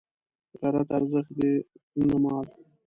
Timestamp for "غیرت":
0.59-0.89